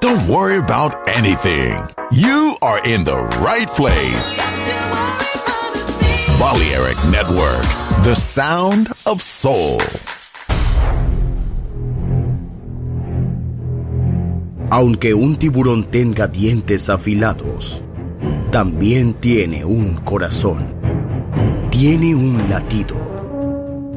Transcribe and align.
Don't 0.00 0.26
worry 0.26 0.56
about 0.56 1.06
anything. 1.10 1.76
You 2.10 2.56
are 2.62 2.80
in 2.86 3.04
the 3.04 3.20
right 3.44 3.68
place. 3.68 4.40
Balearic 6.38 6.96
Network, 7.10 7.62
the 8.02 8.14
sound 8.14 8.88
of 9.04 9.20
soul. 9.20 9.78
Aunque 14.70 15.12
un 15.12 15.36
tiburón 15.36 15.84
tenga 15.84 16.28
dientes 16.28 16.88
afilados, 16.88 17.78
también 18.50 19.12
tiene 19.12 19.66
un 19.66 19.96
corazón. 19.96 20.64
Tiene 21.70 22.14
un 22.14 22.48
latido. 22.48 22.96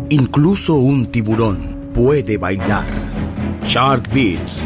Incluso 0.09 0.75
un 0.75 1.05
tiburón 1.05 1.91
puede 1.93 2.37
bailar. 2.37 2.87
Shark 3.63 4.11
Beats, 4.13 4.65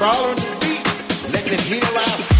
Brawler 0.00 0.30
on 0.30 0.34
the 0.34 0.56
beat, 0.62 1.30
let 1.30 1.44
them 1.44 1.60
heal 1.68 1.84
our 1.98 2.39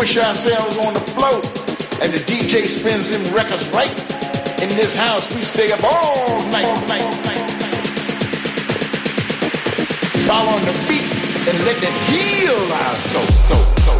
push 0.00 0.16
ourselves 0.16 0.76
on 0.78 0.94
the 0.94 1.00
floor, 1.00 1.36
and 2.02 2.10
the 2.10 2.18
DJ 2.24 2.66
spins 2.66 3.10
them 3.10 3.22
records 3.34 3.68
right. 3.68 3.92
In 4.62 4.68
this 4.70 4.96
house, 4.96 5.32
we 5.36 5.42
stay 5.42 5.70
up 5.72 5.84
all 5.84 6.40
night, 6.50 6.64
all 6.64 6.86
night, 6.88 7.02
all 7.02 7.22
night. 7.22 7.50
Following 10.26 10.64
the 10.64 10.74
beat 10.88 11.06
and 11.48 11.64
let 11.66 11.76
it 11.82 11.94
heal 12.08 12.56
our 12.72 12.94
soul, 12.96 13.26
soul, 13.26 13.76
soul. 13.76 13.99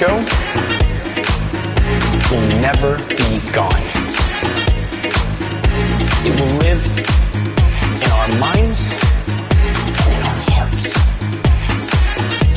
Disco 0.00 0.16
will 2.30 2.46
never 2.58 2.96
be 3.10 3.38
gone. 3.52 3.82
It 6.24 6.32
will 6.40 6.56
live 6.56 6.82
in 8.00 8.10
our 8.10 8.28
minds 8.40 8.92
and 8.92 10.16
in 10.16 10.22
our 10.22 10.40
hearts. 10.52 10.94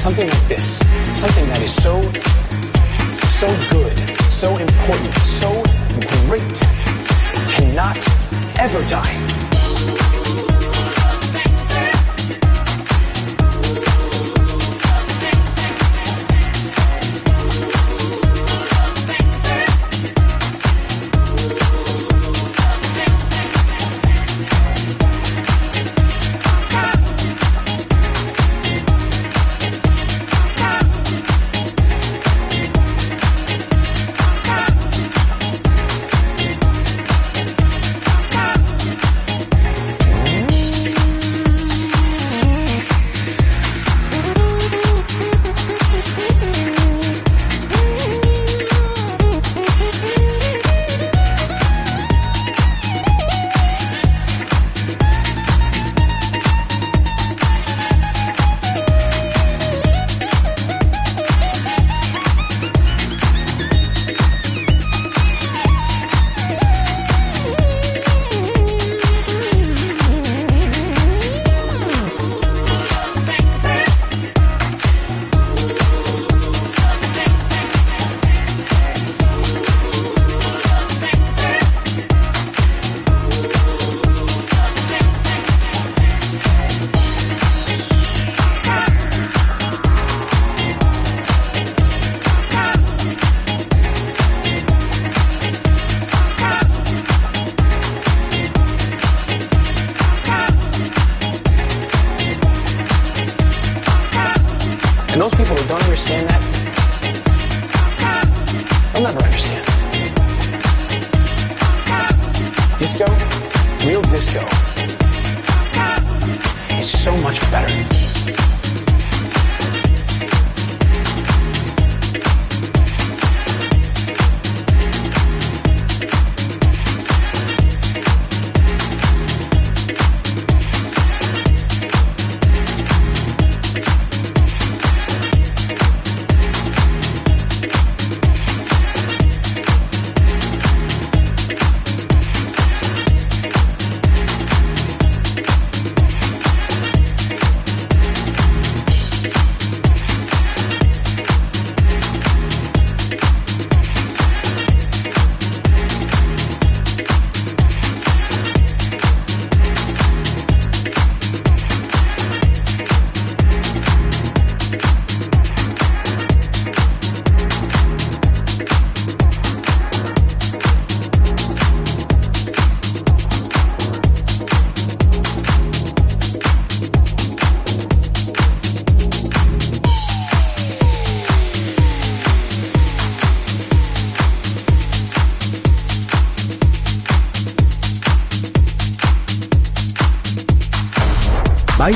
Something 0.01 0.29
like 0.29 0.47
this, 0.47 0.79
something 1.19 1.45
that 1.49 1.61
is 1.61 1.75
so, 1.75 2.01
so 3.27 3.47
good, 3.71 3.97
so 4.31 4.55
important, 4.55 5.13
so 5.25 5.51
great, 6.29 6.61
cannot 7.49 7.97
ever 8.57 8.79
die. 8.87 9.32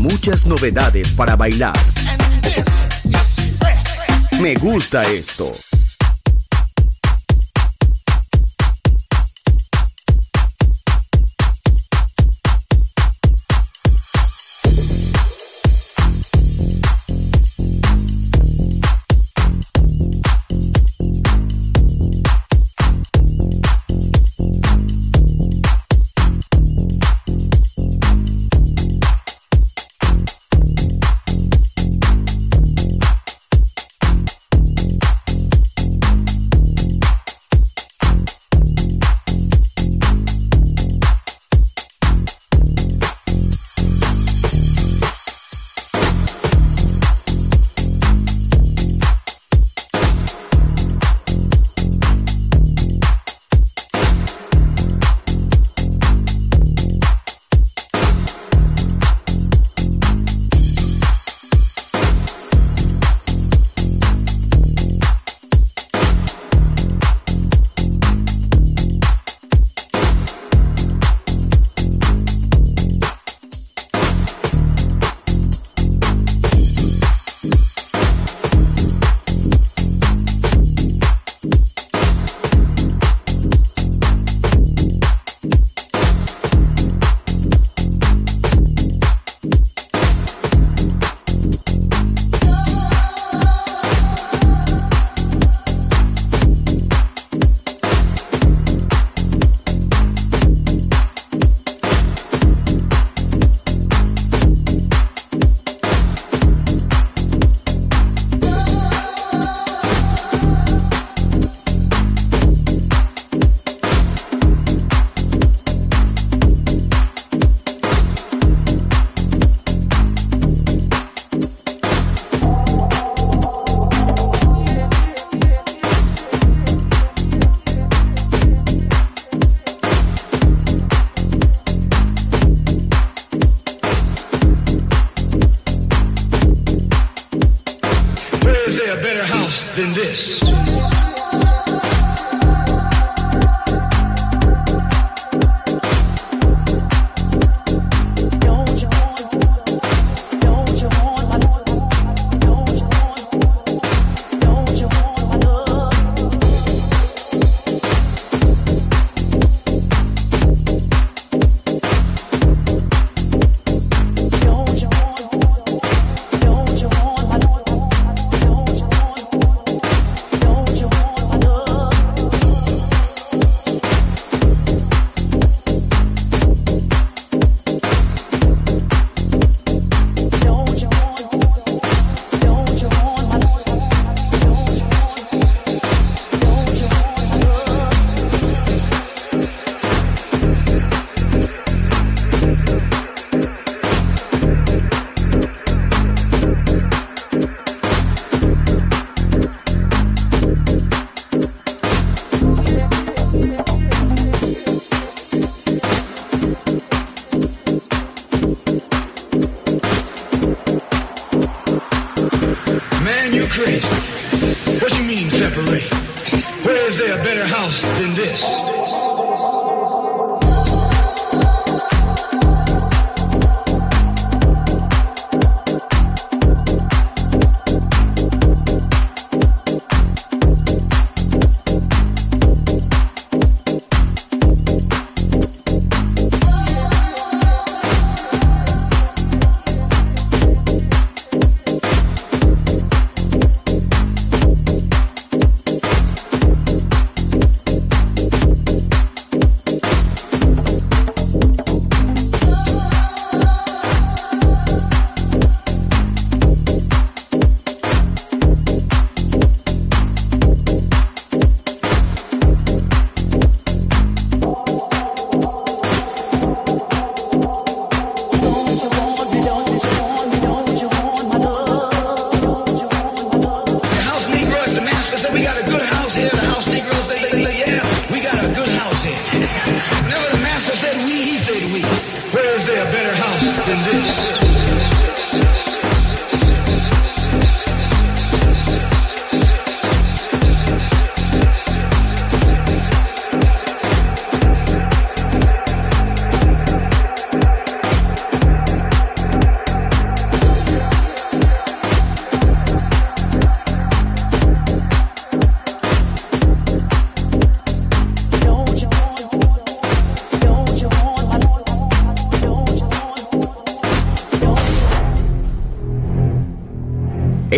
Muchas 0.00 0.46
novedades 0.46 1.10
para 1.10 1.36
bailar. 1.36 1.78
Me 4.40 4.54
gusta 4.54 5.02
esto. 5.04 5.52